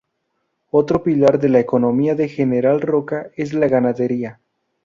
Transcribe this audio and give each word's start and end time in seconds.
Otro 0.71 1.03
pilar 1.03 1.39
de 1.39 1.47
la 1.49 1.59
economía 1.59 2.15
de 2.15 2.27
General 2.27 2.81
Roca 2.81 3.29
es 3.35 3.53
la 3.53 3.67
ganadería. 3.67 4.39